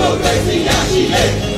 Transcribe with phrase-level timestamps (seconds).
[0.00, 1.49] မိုကရေစီရရှိ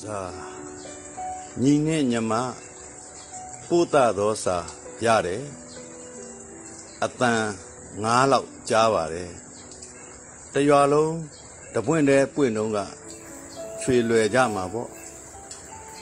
[0.00, 0.34] စား
[1.62, 2.32] ညီနဲ့ညမ
[3.68, 4.56] ပို့တာသောစာ
[5.04, 5.42] ရတယ်
[7.04, 7.42] အတန်
[8.02, 9.30] ငားလောက်ကြားပါတယ်
[10.52, 11.14] တရွာလုံး
[11.74, 12.78] တပွင့်တဲ့ပွင့်တုံးက
[13.80, 14.90] ချွေလွယ်ကြမှာပေါ့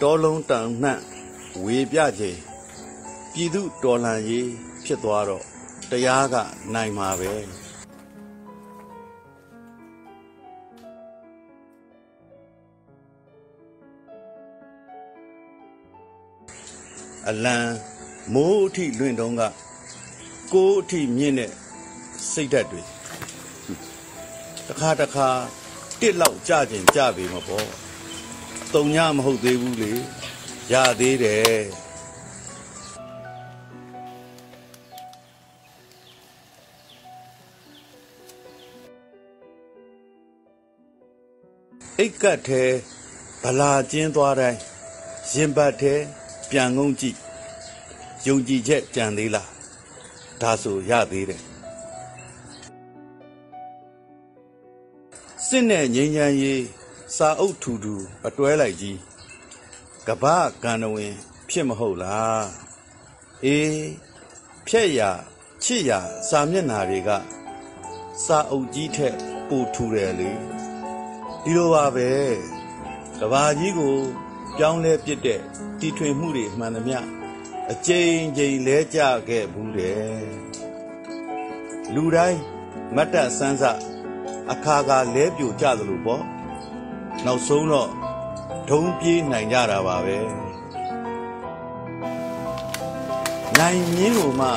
[0.01, 1.01] တောလုံးတန်နှံ့
[1.65, 2.39] ဝေပြချိန်
[3.33, 4.49] ပြည်သူတော်လှန်ရေး
[4.85, 5.45] ဖြစ်သွားတော့
[5.91, 6.35] တရားက
[6.75, 7.33] နိုင်မှာပဲ
[17.29, 17.57] အလံ
[18.35, 19.43] မိုးအထိလွင့်တုံးက
[20.53, 21.53] ကိုးအထိမြင့်တဲ့
[22.33, 22.83] စိတ်ဓာတ်တွေ
[24.69, 25.29] တခါတခါ
[26.01, 27.69] တစ်လောက်ကြကျင်ကြပေမပေါ့
[28.75, 29.93] တုံညမဟုတ်သေးဘူးလေ
[30.73, 31.63] ရသေးတယ်
[41.99, 42.73] အိတ်ကတ်သေး
[43.43, 44.59] ဗလာကျင်းသွားတိုင်း
[45.33, 46.03] ရင်ပတ်သေး
[46.51, 47.17] ပြန်ငုံကြည့်
[48.27, 49.49] ယုံကြည်ချက်ကြံသေးလား
[50.41, 51.43] ဒါဆိုရသေးတယ်
[55.47, 56.65] စစ်နဲ့ငြိမ်းချမ်းရေး
[57.17, 57.95] စာအုပ်ထူထူ
[58.27, 58.99] အတွဲလိုက်ကြီး
[60.07, 60.25] ကပ္ပ
[60.63, 61.15] ကံတော်ဝင်
[61.49, 62.45] ဖြစ်မဟုတ်လား
[63.45, 63.75] အေး
[64.67, 65.01] ဖြက်ရ
[65.65, 65.91] ချစ်ရ
[66.29, 67.11] စာမျက်နာတွေက
[68.25, 69.15] စာအုပ်ကြီးထက်
[69.49, 70.31] ပိုထူတယ်လေ
[71.43, 72.11] ဒီလိုပါပဲ
[73.19, 73.97] ကဘာကြီးကို
[74.57, 75.41] ပြောင်းလဲပြစ်တဲ့
[75.81, 76.99] တီထွင်မှုတွေမှန်သမျှ
[77.73, 80.25] အကျဉ်းချင်းလဲကြခဲ့ဘူးတယ်
[81.95, 82.41] လူတိုင်း
[82.97, 83.65] မတ်တပ်ဆန်းစ
[84.53, 86.23] အခါကလဲပြိုကြသလိုပေါ့
[87.25, 87.91] နောက်ဆုံးတော့
[88.71, 90.19] ဒုံပြေးနိုင်ကြတာပါပဲ
[93.59, 94.49] နိုင်မြင်းကိုမှ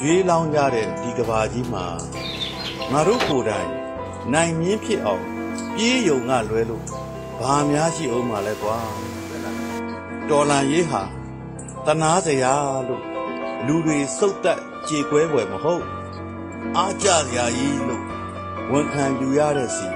[0.00, 1.86] ရွေးလောင်းကြတဲ့ဒီကဘာကြီးမှာ
[2.92, 3.70] ငါတို့ကိုယ်တိုင်
[4.32, 5.24] နိုင်မြင်းဖြစ်အောင်
[5.74, 6.84] ပြေးယုံကလွဲလို့
[7.42, 8.78] ဘာများရှိအောင်မလဲကွာ
[10.28, 11.02] တော်လန်ရေးဟာ
[11.86, 12.54] တနာစရာ
[12.88, 13.04] လို့
[13.66, 15.84] လူတွေစုတ်တက်ကြေကွဲွယ်မဟုတ်
[16.76, 18.04] အားကြစရာကြီးလို့
[18.70, 19.88] ဝန်ခံယူရတဲ့စီ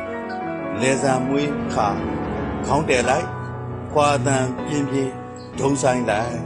[0.80, 1.88] လေဆံမွေးခါ
[2.66, 3.28] ခေါင်းတယ်လိုက်
[3.92, 5.12] ခွာတန်ပြင်းပြင်း
[5.58, 6.36] ဒုံဆိုင်လိုက်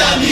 [0.00, 0.31] ရေတော်ဘု